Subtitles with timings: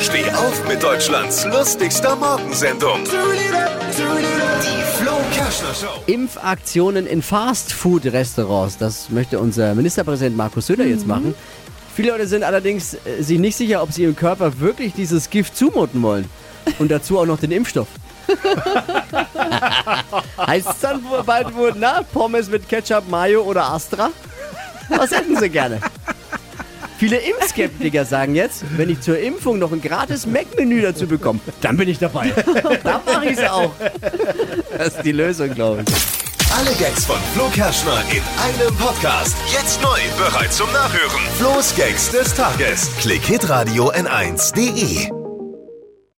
[0.00, 3.04] Steh auf mit Deutschlands lustigster Morgensendung.
[3.04, 6.02] Die Flo Kerschner Show.
[6.06, 8.76] Impfaktionen in Fastfood-Restaurants.
[8.78, 11.34] Das möchte unser Ministerpräsident Markus Söder jetzt machen.
[11.94, 15.56] Viele Leute sind allerdings äh, sich nicht sicher, ob sie ihrem Körper wirklich dieses Gift
[15.56, 16.28] zumuten wollen.
[16.78, 17.88] Und dazu auch noch den Impfstoff.
[20.46, 24.10] heißt es dann wohl bald wohl, na, Pommes mit Ketchup, Mayo oder Astra?
[24.88, 25.80] Was hätten sie gerne?
[27.04, 31.76] Viele Impfskeptiker sagen jetzt, wenn ich zur Impfung noch ein gratis Mac-Menü dazu bekomme, dann
[31.76, 32.32] bin ich dabei.
[32.82, 33.72] Dann mache ich es auch.
[34.78, 35.94] Das ist die Lösung, glaube ich.
[36.56, 39.36] Alle Gags von Flo Kerschner in einem Podcast.
[39.52, 41.20] Jetzt neu, bereit zum Nachhören.
[41.36, 42.90] Flo's Gags des Tages.
[42.98, 45.23] Klick Hitradio N1.de.